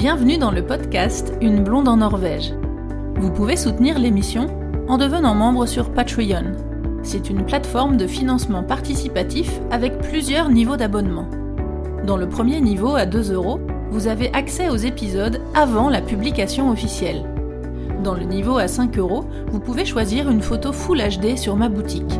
[0.00, 2.54] Bienvenue dans le podcast Une blonde en Norvège.
[3.16, 4.46] Vous pouvez soutenir l'émission
[4.88, 6.52] en devenant membre sur Patreon.
[7.02, 11.28] C'est une plateforme de financement participatif avec plusieurs niveaux d'abonnement.
[12.06, 13.60] Dans le premier niveau à 2 euros,
[13.90, 17.26] vous avez accès aux épisodes avant la publication officielle.
[18.02, 21.68] Dans le niveau à 5 euros, vous pouvez choisir une photo Full HD sur ma
[21.68, 22.18] boutique.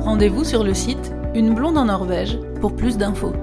[0.00, 3.34] Rendez-vous sur le site Une blonde en Norvège pour plus d'infos.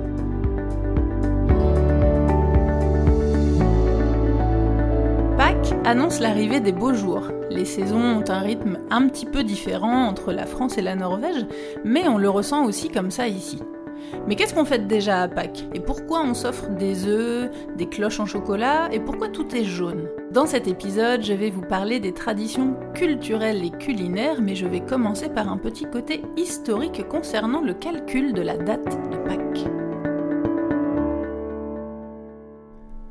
[5.86, 7.28] Annonce l'arrivée des beaux jours.
[7.50, 11.46] Les saisons ont un rythme un petit peu différent entre la France et la Norvège,
[11.86, 13.60] mais on le ressent aussi comme ça ici.
[14.28, 15.66] Mais qu'est-ce qu'on fait déjà à Pâques?
[15.74, 18.90] Et pourquoi on s'offre des œufs, des cloches en chocolat?
[18.92, 20.08] Et pourquoi tout est jaune?
[20.32, 24.82] Dans cet épisode, je vais vous parler des traditions culturelles et culinaires, mais je vais
[24.82, 29.87] commencer par un petit côté historique concernant le calcul de la date de Pâques.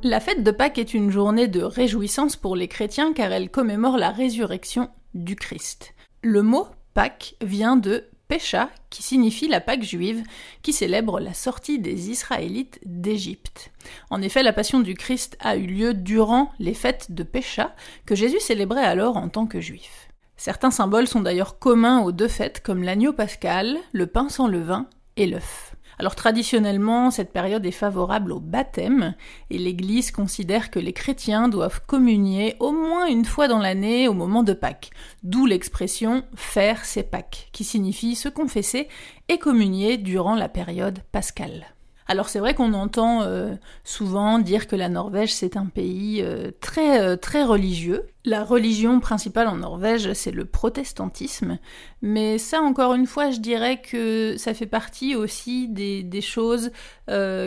[0.02, 3.96] La fête de Pâques est une journée de réjouissance pour les chrétiens car elle commémore
[3.96, 5.94] la résurrection du Christ.
[6.22, 10.22] Le mot Pâques vient de Pesha, qui signifie la Pâque juive,
[10.62, 13.70] qui célèbre la sortie des Israélites d'Égypte.
[14.10, 17.74] En effet, la passion du Christ a eu lieu durant les fêtes de Pesha,
[18.04, 20.08] que Jésus célébrait alors en tant que juif.
[20.36, 24.88] Certains symboles sont d'ailleurs communs aux deux fêtes, comme l'agneau pascal, le pain sans levain
[25.16, 25.75] et l'œuf.
[25.98, 29.14] Alors traditionnellement, cette période est favorable au baptême,
[29.50, 34.12] et l'Église considère que les chrétiens doivent communier au moins une fois dans l'année au
[34.12, 34.90] moment de Pâques,
[35.22, 38.88] d'où l'expression faire ses Pâques, qui signifie se confesser
[39.28, 41.66] et communier durant la période pascale.
[42.08, 46.52] Alors c'est vrai qu'on entend euh, souvent dire que la Norvège c'est un pays euh,
[46.60, 48.06] très euh, très religieux.
[48.26, 51.58] La religion principale en Norvège c'est le protestantisme,
[52.02, 56.70] mais ça encore une fois je dirais que ça fait partie aussi des, choses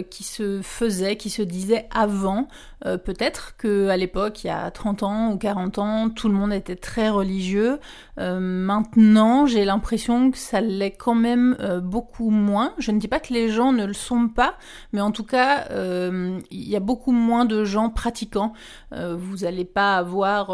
[0.09, 2.47] qui se faisaient, qui se disaient avant.
[2.81, 6.53] Peut-être que à l'époque il y a 30 ans ou 40 ans tout le monde
[6.53, 7.80] était très religieux.
[8.17, 12.73] maintenant j'ai l'impression que ça l'est quand même beaucoup moins.
[12.77, 14.55] Je ne dis pas que les gens ne le sont pas
[14.93, 18.53] mais en tout cas, euh, il y a beaucoup moins de gens pratiquants.
[18.93, 20.52] Euh, vous n'allez pas avoir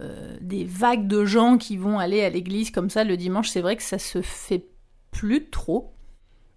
[0.00, 3.48] euh, des vagues de gens qui vont aller à l'église comme ça le dimanche.
[3.48, 4.66] C'est vrai que ça se fait
[5.10, 5.92] plus trop.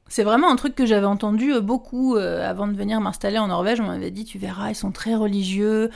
[0.08, 3.48] C'est vraiment un truc que j'avais entendu euh, beaucoup euh, avant de venir m'installer en
[3.48, 3.80] Norvège.
[3.80, 5.90] On m'avait dit, tu verras, ils sont très religieux.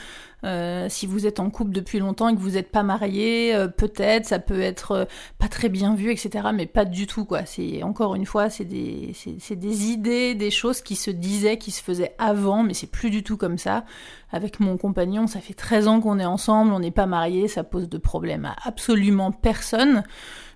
[0.44, 4.26] Euh, si vous êtes en couple depuis longtemps et que vous n'êtes pas marié, peut-être
[4.26, 5.06] ça peut être
[5.38, 6.48] pas très bien vu, etc.
[6.54, 7.44] Mais pas du tout, quoi.
[7.44, 11.70] C'est encore une fois, c'est des, c'est, des idées, des choses qui se disaient, qui
[11.70, 13.84] se faisaient avant, mais c'est plus du tout comme ça.
[14.32, 17.64] Avec mon compagnon, ça fait 13 ans qu'on est ensemble, on n'est pas mariés, ça
[17.64, 20.04] pose de problème à absolument personne.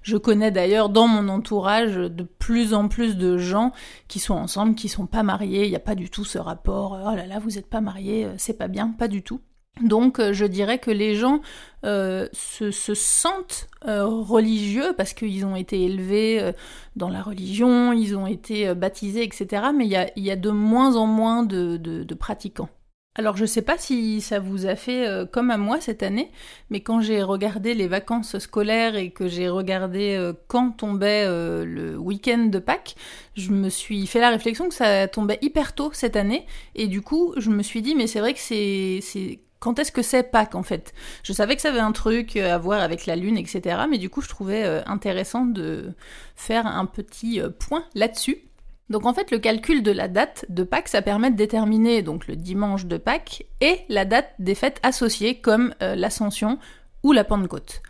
[0.03, 3.73] Je connais d'ailleurs dans mon entourage de plus en plus de gens
[4.07, 5.65] qui sont ensemble, qui sont pas mariés.
[5.65, 7.01] Il n'y a pas du tout ce rapport.
[7.05, 9.41] Oh là là, vous n'êtes pas mariés, euh, c'est pas bien, pas du tout.
[9.83, 11.41] Donc euh, je dirais que les gens
[11.85, 16.53] euh, se, sentent religieux parce qu'ils ont été élevés
[16.97, 19.65] dans la religion, ils ont été baptisés, etc.
[19.77, 22.71] Mais il y a, de moins en moins de pratiquants.
[23.17, 26.33] Alors je sais pas si ça vous a fait euh, comme à moi cette année,
[26.69, 31.65] mais quand j'ai regardé les vacances scolaires et que j'ai regardé euh, quand tombait euh,
[31.65, 32.97] le week-end de Pâques,
[33.37, 37.03] je me suis fait la réflexion que ça tombait hyper tôt cette année, et du
[37.03, 40.55] coup je me suis dit mais c'est vrai que c'est quand est-ce que c'est Pâques
[40.55, 40.93] en fait?
[41.23, 43.79] Je savais que ça avait un truc à voir avec la lune, etc.
[43.91, 45.95] Mais du coup, je trouvais intéressant de
[46.37, 48.45] faire un petit point là-dessus.
[48.91, 52.27] Donc en fait, le calcul de la date de Pâques, ça permet de déterminer donc
[52.27, 56.59] le dimanche de Pâques et la date des fêtes associées comme euh, l'Ascension
[57.03, 57.83] ou la Pentecôte.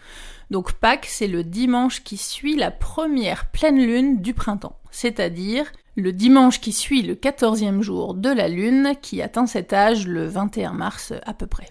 [0.51, 6.12] Donc Pâques, c'est le dimanche qui suit la première pleine lune du printemps, c'est-à-dire le
[6.12, 10.72] dimanche qui suit le quatorzième jour de la lune qui atteint cet âge le 21
[10.72, 11.69] mars à peu près.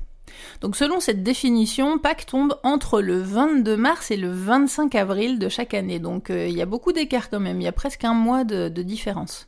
[0.61, 5.49] Donc selon cette définition, Pâques tombe entre le 22 mars et le 25 avril de
[5.49, 5.99] chaque année.
[5.99, 8.43] Donc euh, il y a beaucoup d'écart quand même, il y a presque un mois
[8.43, 9.47] de différence.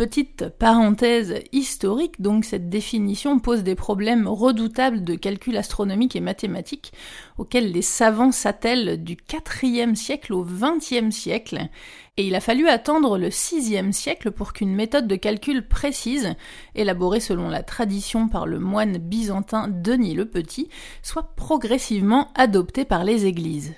[0.00, 6.94] Petite parenthèse historique, donc cette définition pose des problèmes redoutables de calcul astronomique et mathématique
[7.36, 11.68] auxquels les savants s'attellent du 4e siècle au 20e siècle,
[12.16, 16.34] et il a fallu attendre le 6e siècle pour qu'une méthode de calcul précise,
[16.74, 20.70] élaborée selon la tradition par le moine byzantin Denis le Petit,
[21.02, 23.74] soit progressivement adoptée par les églises.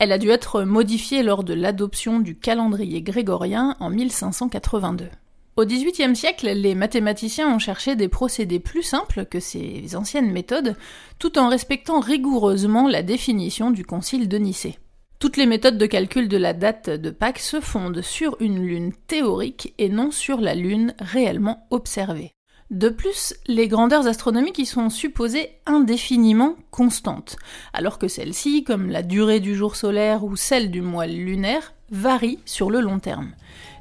[0.00, 5.10] Elle a dû être modifiée lors de l'adoption du calendrier grégorien en 1582.
[5.56, 10.74] Au XVIIIe siècle, les mathématiciens ont cherché des procédés plus simples que ces anciennes méthodes,
[11.18, 14.78] tout en respectant rigoureusement la définition du Concile de Nicée.
[15.18, 18.94] Toutes les méthodes de calcul de la date de Pâques se fondent sur une lune
[19.06, 22.32] théorique et non sur la lune réellement observée.
[22.70, 27.36] De plus, les grandeurs astronomiques y sont supposées indéfiniment constantes,
[27.72, 32.38] alors que celles-ci, comme la durée du jour solaire ou celle du mois lunaire, varient
[32.44, 33.32] sur le long terme.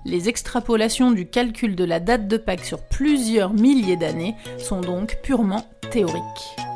[0.06, 5.20] Les extrapolations du calcul de la date de Pâques sur plusieurs milliers d'années sont donc
[5.22, 6.69] purement théoriques.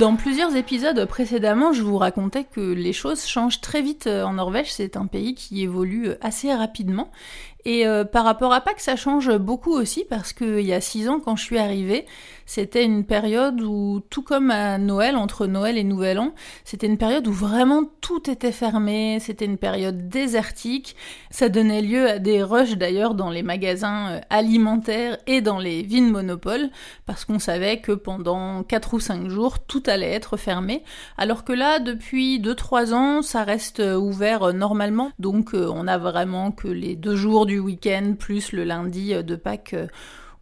[0.00, 4.32] Dans plusieurs épisodes précédemment, je vous racontais que les choses changent très vite euh, en
[4.32, 4.72] Norvège.
[4.72, 7.10] C'est un pays qui évolue euh, assez rapidement.
[7.64, 11.08] Et euh, par rapport à Pâques, ça change beaucoup aussi parce qu'il y a six
[11.08, 12.06] ans, quand je suis arrivée,
[12.46, 16.34] c'était une période où, tout comme à Noël, entre Noël et Nouvel An,
[16.64, 20.96] c'était une période où vraiment tout était fermé, c'était une période désertique.
[21.30, 25.82] Ça donnait lieu à des rushs d'ailleurs dans les magasins euh, alimentaires et dans les
[25.82, 26.70] vignes monopoles,
[27.06, 30.82] parce qu'on savait que pendant quatre ou cinq jours, tout allait être fermé.
[31.18, 35.98] Alors que là, depuis deux trois ans, ça reste euh, ouvert normalement, donc on a
[35.98, 39.74] vraiment que les deux jours du week-end plus le lundi de Pâques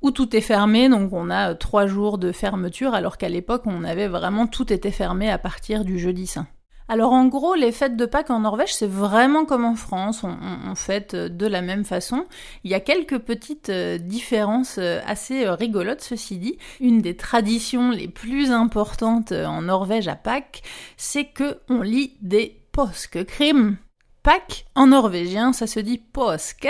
[0.02, 3.82] où tout est fermé, donc on a trois jours de fermeture, alors qu'à l'époque on
[3.82, 6.46] avait vraiment tout était fermé à partir du jeudi saint.
[6.90, 10.74] Alors en gros, les fêtes de Pâques en Norvège, c'est vraiment comme en France, on,
[10.74, 12.24] fête de la même façon.
[12.64, 16.56] Il y a quelques petites euh, différences euh, assez euh, rigolotes, ceci dit.
[16.80, 20.62] Une des traditions les plus importantes en Norvège à Pâques,
[20.96, 23.76] c'est que on lit des påskekrim.
[24.22, 26.68] Pâques en norvégien, ça se dit påske.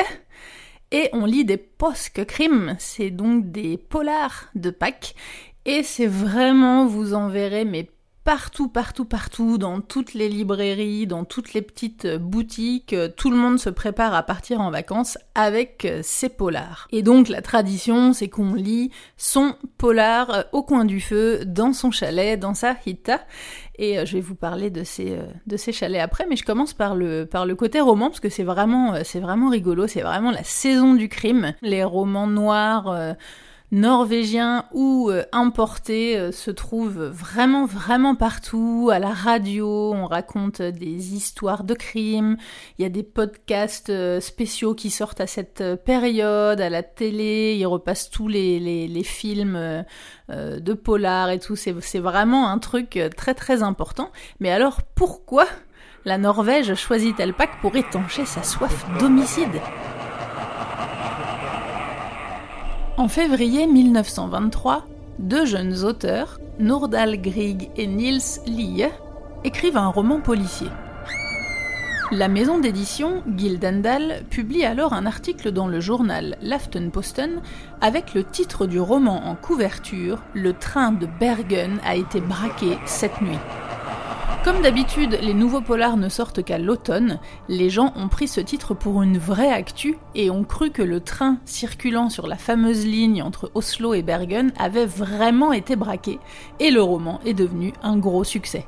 [0.91, 1.59] Et on lit des
[2.27, 5.15] crimes, c'est donc des polars de Pâques.
[5.65, 7.91] Et c'est vraiment, vous en verrez, mais
[8.29, 13.59] partout, partout, partout, dans toutes les librairies, dans toutes les petites boutiques, tout le monde
[13.59, 16.89] se prépare à partir en vacances avec ses polars.
[16.93, 21.91] Et donc la tradition, c'est qu'on lit son polar au coin du feu, dans son
[21.91, 23.21] chalet, dans sa hitta.
[23.79, 26.45] Et euh, je vais vous parler de ces, euh, de ces chalets après, mais je
[26.45, 29.87] commence par le, par le côté roman, parce que c'est vraiment, euh, c'est vraiment rigolo,
[29.87, 31.55] c'est vraiment la saison du crime.
[31.63, 33.17] Les romans noirs
[33.71, 38.91] norvégiens ou importés se trouvent vraiment vraiment partout.
[38.93, 42.37] À la radio, on raconte des histoires de crimes.
[42.79, 46.61] Il y a des podcasts spéciaux qui sortent à cette période.
[46.61, 49.85] À la télé, ils repassent tous les, les, les films
[50.31, 51.57] euh, de polar et tout.
[51.57, 54.11] C'est vraiment un truc euh, très très important.
[54.41, 55.47] Mais alors pourquoi
[56.05, 59.61] la Norvège choisit-elle Pâques pour étancher sa soif d'homicide?
[62.99, 64.85] En février 1923,
[65.21, 68.87] deux jeunes auteurs, Nordal Grieg et Niels Lie,
[69.45, 70.67] écrivent un roman policier.
[72.11, 77.41] La maison d'édition Gildendal publie alors un article dans le journal Laftenposten
[77.81, 83.21] avec le titre du roman en couverture Le train de Bergen a été braqué cette
[83.21, 83.39] nuit.
[84.49, 88.73] Comme d'habitude, les nouveaux polars ne sortent qu'à l'automne, les gens ont pris ce titre
[88.73, 93.23] pour une vraie actu et ont cru que le train circulant sur la fameuse ligne
[93.23, 96.19] entre Oslo et Bergen avait vraiment été braqué,
[96.61, 98.67] et le roman est devenu un gros succès.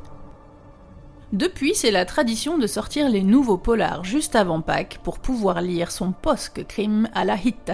[1.33, 5.93] Depuis, c'est la tradition de sortir les nouveaux polars juste avant Pâques pour pouvoir lire
[5.93, 7.73] son post-crime à la hitte.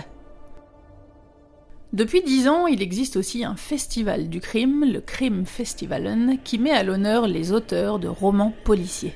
[1.96, 6.70] Depuis dix ans, il existe aussi un festival du crime, le Crime Festivalen, qui met
[6.70, 9.15] à l'honneur les auteurs de romans policiers.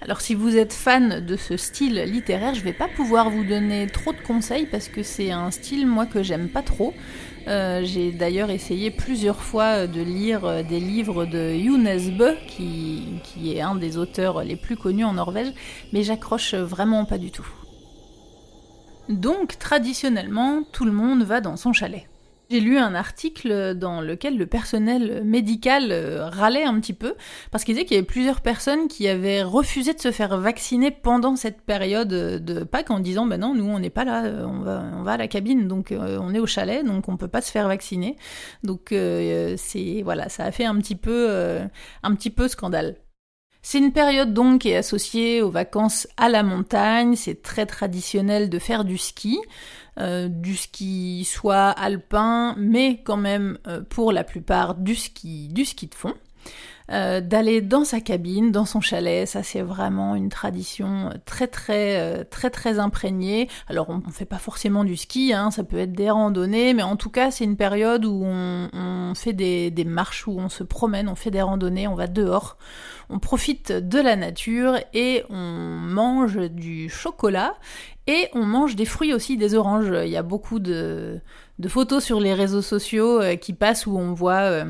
[0.00, 3.88] Alors si vous êtes fan de ce style littéraire, je vais pas pouvoir vous donner
[3.88, 6.94] trop de conseils parce que c'est un style moi que j'aime pas trop.
[7.46, 13.60] Euh, j'ai d'ailleurs essayé plusieurs fois de lire des livres de Younes Bø, qui est
[13.60, 15.52] un des auteurs les plus connus en Norvège,
[15.92, 17.46] mais j'accroche vraiment pas du tout.
[19.08, 22.08] Donc, traditionnellement, tout le monde va dans son chalet.
[22.48, 27.16] J'ai lu un article dans lequel le personnel médical euh, râlait un petit peu
[27.50, 30.92] parce qu'il disait qu'il y avait plusieurs personnes qui avaient refusé de se faire vacciner
[30.92, 34.46] pendant cette période de Pâques en disant ben non nous on n'est pas là euh,
[34.46, 37.40] on va à la cabine donc euh, on est au chalet donc on peut pas
[37.40, 38.16] se faire vacciner
[38.62, 41.58] donc c'est voilà ça a fait un petit peu
[42.04, 42.96] un petit peu scandale.
[43.68, 48.48] C'est une période donc qui est associée aux vacances à la montagne, c'est très traditionnel
[48.48, 49.40] de faire du ski.
[49.98, 55.64] Euh, du ski soit alpin, mais quand même euh, pour la plupart du ski, du
[55.64, 56.14] ski de fond.
[56.90, 62.24] Euh, d'aller dans sa cabine, dans son chalet, ça c'est vraiment une tradition très très
[62.26, 63.48] très très imprégnée.
[63.68, 66.96] Alors on, fait pas forcément du ski, hein, ça peut être des randonnées, mais en
[66.96, 71.08] tout cas c'est une période où on, fait des, des, marches, où on se promène,
[71.08, 72.56] on fait des randonnées, on va dehors,
[73.10, 77.54] on profite de la nature et on mange du chocolat
[78.06, 79.92] et on mange des fruits aussi, des oranges.
[80.04, 81.20] Il y a beaucoup de,
[81.66, 84.64] photos sur les réseaux sociaux euh, qui passent où on voit euh,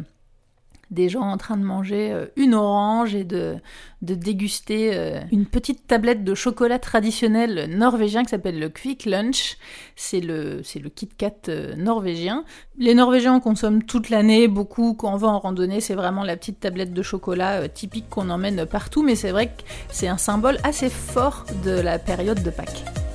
[0.91, 3.57] des gens en train de manger euh, une orange et de,
[4.03, 9.57] déguster euh, une petite tablette de chocolat traditionnel norvégien qui s'appelle le Quick Lunch.
[9.97, 12.45] C'est le, c'est le Kit Kat euh, norvégien.
[12.79, 16.37] Les Norvégiens en consomment toute l'année, beaucoup quand on va en randonnée, c'est vraiment la
[16.37, 20.59] petite tablette de chocolat typique qu'on emmène partout, mais c'est vrai que c'est un symbole
[20.63, 23.06] assez fort de la période de Pâques.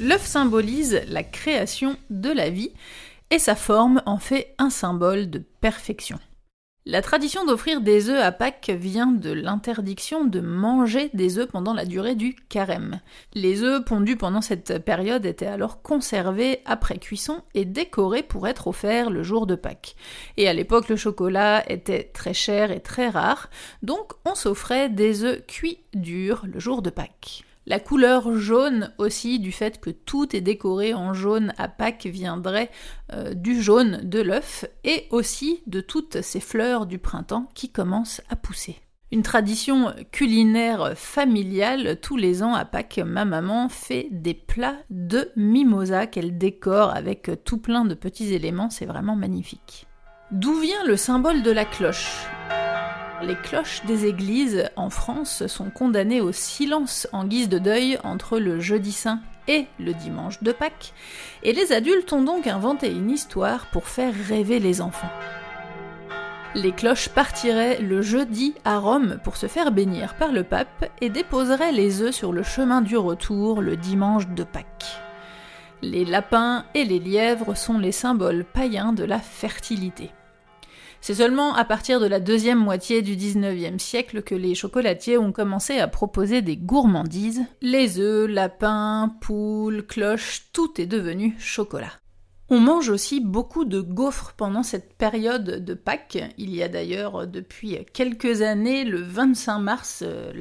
[0.00, 2.72] L'œuf symbolise la création de la vie
[3.28, 6.18] et sa forme en fait un symbole de perfection.
[6.86, 11.74] La tradition d'offrir des œufs à Pâques vient de l'interdiction de manger des œufs pendant
[11.74, 13.00] la durée du carême.
[13.34, 18.68] Les œufs pondus pendant cette période étaient alors conservés après cuisson et décorés pour être
[18.68, 19.96] offerts le jour de Pâques.
[20.38, 23.50] Et à l'époque, le chocolat était très cher et très rare,
[23.82, 27.44] donc on s'offrait des œufs cuits durs le jour de Pâques.
[27.66, 32.70] La couleur jaune aussi, du fait que tout est décoré en jaune à Pâques, viendrait
[33.12, 38.22] euh, du jaune de l'œuf et aussi de toutes ces fleurs du printemps qui commencent
[38.28, 38.76] à pousser.
[39.12, 45.30] Une tradition culinaire familiale, tous les ans à Pâques, ma maman fait des plats de
[45.36, 49.86] mimosa qu'elle décore avec tout plein de petits éléments, c'est vraiment magnifique.
[50.30, 52.24] D'où vient le symbole de la cloche?
[53.22, 58.38] Les cloches des églises en France sont condamnées au silence en guise de deuil entre
[58.38, 60.92] le jeudi saint et le dimanche de Pâques,
[61.42, 65.10] et les adultes ont donc inventé une histoire pour faire rêver les enfants.
[66.54, 71.08] Les cloches partiraient le jeudi à Rome pour se faire bénir par le pape et
[71.08, 75.00] déposeraient les œufs sur le chemin du retour le dimanche de Pâques.
[75.82, 80.10] Les lapins et les lièvres sont les symboles païens de la fertilité.
[81.00, 85.32] C'est seulement à partir de la deuxième moitié du 19e siècle que les chocolatiers ont
[85.32, 87.42] commencé à proposer des gourmandises.
[87.62, 91.92] Les œufs, lapins, poules, cloches, tout est devenu chocolat.
[92.52, 96.18] On mange aussi beaucoup de gaufres pendant cette période de Pâques.
[96.36, 100.32] Il y a d'ailleurs depuis quelques années, le 25 mars, euh,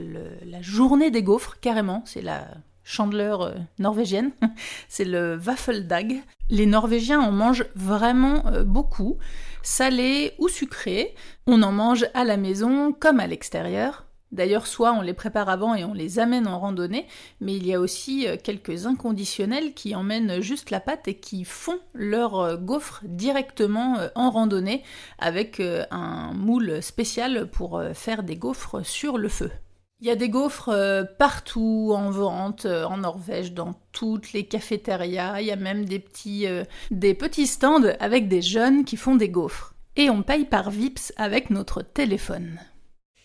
[0.43, 2.01] la journée des gaufres, carrément.
[2.05, 2.47] C'est la
[2.83, 4.31] chandeleur euh, norvégienne.
[4.89, 6.23] C'est le Waffeldag.
[6.49, 9.19] Les Norvégiens en mangent vraiment euh, beaucoup
[9.61, 11.15] salé ou sucré.
[11.47, 14.05] On en mange à la maison comme à l'extérieur.
[14.31, 17.07] D'ailleurs, soit on les prépare avant et on les amène en randonnée,
[17.41, 21.45] mais il y a aussi euh, quelques inconditionnels qui emmènent juste la pâte et qui
[21.45, 24.83] font leur euh, gaufre directement euh, en randonnée
[25.17, 25.61] avec
[25.91, 29.51] un moule spécial pour faire des gaufres sur le feu.
[30.01, 34.45] Il y a des gaufres euh, partout en vente euh, en Norvège, dans toutes les
[34.45, 35.41] cafétérias.
[35.41, 39.17] Il y a même des petits, euh, des petits stands avec des jeunes qui font
[39.17, 39.75] des gaufres.
[39.97, 42.61] Et on paye par VIPS avec notre téléphone.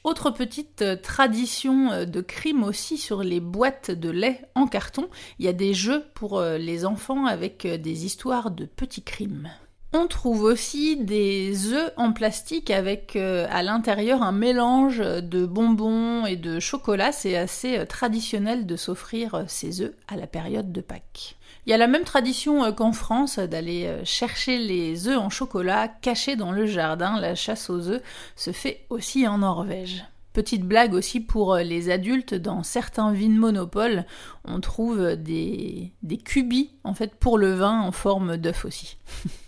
[0.02, 5.48] Autre petite tradition de crime aussi sur les boîtes de lait en carton, il y
[5.48, 9.48] a des jeux pour les enfants avec des histoires de petits crimes.
[9.96, 16.26] On trouve aussi des œufs en plastique avec euh, à l'intérieur un mélange de bonbons
[16.26, 17.12] et de chocolat.
[17.12, 21.36] C'est assez euh, traditionnel de s'offrir euh, ces œufs à la période de Pâques.
[21.64, 26.34] Il y a la même tradition qu'en France d'aller chercher les œufs en chocolat cachés
[26.34, 27.20] dans le jardin.
[27.20, 28.02] La chasse aux œufs
[28.34, 30.04] se fait aussi en Norvège.
[30.32, 34.04] Petite blague aussi pour les adultes, dans certains vins monopole,
[34.44, 38.98] on trouve des, des cubis en fait pour le vin en forme d'œuf aussi.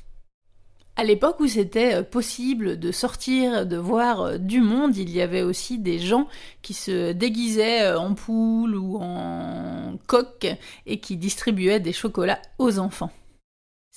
[0.99, 5.21] À l'époque où c'était euh, possible de sortir, de voir euh, du monde, il y
[5.21, 6.26] avait aussi des gens
[6.62, 10.47] qui se déguisaient euh, en poule ou en coq
[10.87, 13.11] et qui distribuaient des chocolats aux enfants.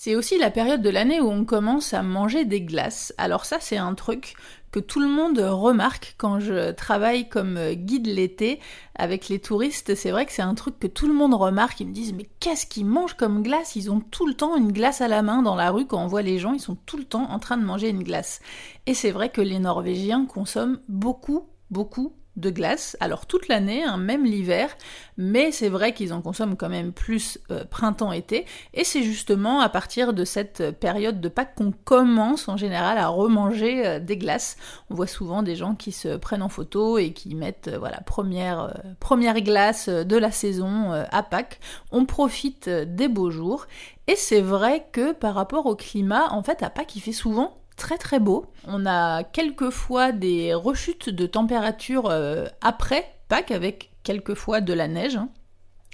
[0.02, 3.14] C'est aussi la période de l'année où on commence à manger des glaces.
[3.18, 4.36] Alors ça c'est un truc
[4.72, 8.62] que tout le monde remarque quand je travaille comme guide l'été
[8.96, 9.96] avec les touristes.
[9.96, 11.82] C'est vrai que c'est un truc que tout le monde remarque.
[11.82, 13.76] Ils me disent mais qu'est-ce qu'ils mangent comme glace?
[13.76, 15.86] Ils ont tout le temps une glace à la main dans la rue.
[15.86, 18.04] Quand on voit les gens, ils sont tout le temps en train de manger une
[18.04, 18.40] glace.
[18.86, 23.98] Et c'est vrai que les Norvégiens consomment beaucoup, beaucoup de glace, alors toute l'année, hein,
[23.98, 24.70] même l'hiver,
[25.18, 29.70] mais c'est vrai qu'ils en consomment quand même plus euh, printemps-été, et c'est justement à
[29.70, 34.58] partir de cette période de Pâques qu'on commence en général à remanger euh, des glaces.
[34.90, 38.02] On voit souvent des gens qui se prennent en photo et qui mettent, euh, voilà,
[38.02, 41.60] première, première glace de la saison à Pâques.
[41.92, 43.68] On profite des beaux jours,
[44.08, 47.58] et c'est vrai que par rapport au climat, en fait, à Pâques, il fait souvent
[47.80, 48.46] très très beau.
[48.68, 55.16] On a quelquefois des rechutes de température euh, après Pâques avec quelquefois de la neige.
[55.16, 55.30] Hein.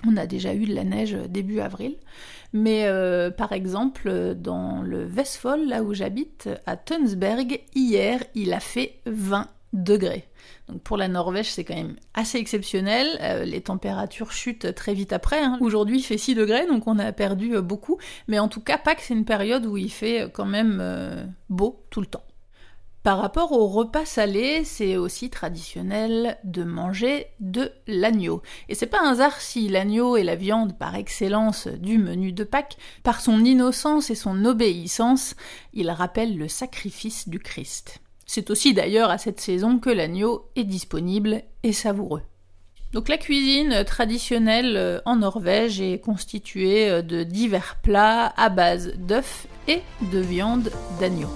[0.06, 1.96] On a déjà eu de la neige début avril.
[2.52, 8.60] Mais euh, par exemple, dans le Vestfold, là où j'habite, à Tunsberg, hier, il a
[8.60, 10.28] fait 20 degrés.
[10.68, 13.08] Donc pour la Norvège, c'est quand même assez exceptionnel.
[13.22, 15.42] Euh, les températures chutent très vite après.
[15.42, 15.58] Hein.
[15.62, 17.98] Aujourd'hui, il fait 6 degrés, donc on a perdu euh, beaucoup.
[18.28, 22.02] Mais en tout cas, Pâques, c'est une période où il fait quand même beau tout
[22.02, 22.24] le temps.
[23.06, 28.42] Par rapport au repas salé, c'est aussi traditionnel de manger de l'agneau.
[28.68, 32.44] Et c'est pas un hasard si l'agneau est la viande par excellence du menu de
[32.44, 32.78] Pâques.
[33.04, 35.36] Par son innocence et son obéissance,
[35.72, 38.02] il rappelle le sacrifice du Christ.
[38.26, 42.22] C'est aussi d'ailleurs à cette saison que l'agneau est disponible et savoureux.
[42.94, 49.82] Donc la cuisine traditionnelle en Norvège est constituée de divers plats à base d'œufs et
[50.12, 51.30] de viande d'agneau.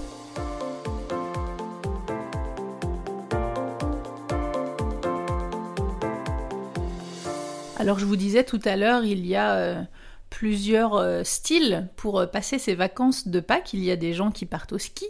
[7.80, 9.82] Alors je vous disais tout à l'heure, il y a euh,
[10.30, 13.74] plusieurs euh, styles pour euh, passer ses vacances de Pâques.
[13.74, 15.06] Il y a des gens qui partent au ski,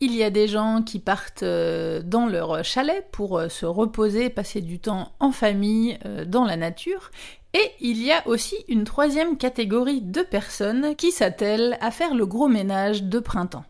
[0.00, 4.80] il y a des gens qui partent dans leur chalet pour se reposer, passer du
[4.80, 7.10] temps en famille, dans la nature.
[7.54, 12.26] Et il y a aussi une troisième catégorie de personnes qui s'attellent à faire le
[12.26, 13.64] gros ménage de printemps.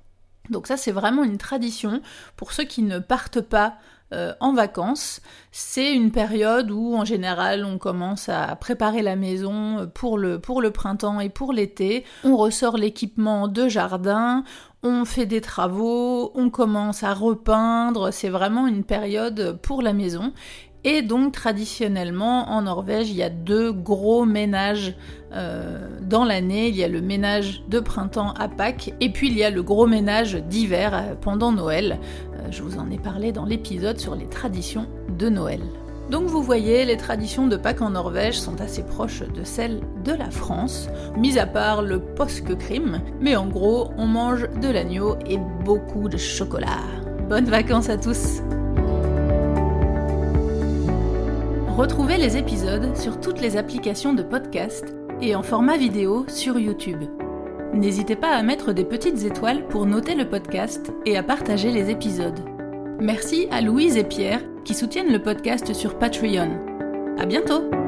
[0.50, 2.00] Donc ça c'est vraiment une tradition
[2.36, 3.74] pour ceux qui ne partent pas
[4.14, 5.20] euh, en vacances.
[5.52, 10.62] C'est une période où en général on commence à préparer la maison pour le, pour
[10.62, 12.04] le printemps et pour l'été.
[12.24, 14.44] On ressort l'équipement de jardin,
[14.82, 18.12] on fait des travaux, on commence à repeindre.
[18.12, 20.32] C'est vraiment une période pour la maison.
[20.84, 24.94] Et donc traditionnellement en Norvège, il y a deux gros ménages
[25.32, 26.68] euh, dans l'année.
[26.68, 29.62] Il y a le ménage de printemps à Pâques et puis il y a le
[29.62, 31.98] gros ménage d'hiver euh, pendant Noël.
[32.34, 34.86] Euh, je vous en ai parlé dans l'épisode sur les traditions
[35.18, 35.60] de Noël.
[36.10, 40.12] Donc vous voyez, les traditions de Pâques en Norvège sont assez proches de celles de
[40.12, 41.98] la France, mis à part le
[42.58, 43.00] crime.
[43.20, 46.82] mais en gros, on mange de l'agneau et beaucoup de chocolat.
[47.30, 48.42] Bonnes vacances à tous
[51.76, 57.02] Retrouvez les épisodes sur toutes les applications de podcast et en format vidéo sur YouTube.
[57.72, 61.90] N'hésitez pas à mettre des petites étoiles pour noter le podcast et à partager les
[61.90, 62.38] épisodes.
[63.00, 66.60] Merci à Louise et Pierre qui soutiennent le podcast sur Patreon.
[67.18, 67.83] À bientôt!